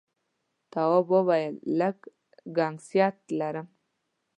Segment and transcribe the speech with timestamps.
[0.71, 1.97] تواب وويل: لږ
[2.57, 3.67] گنگسیت لرم.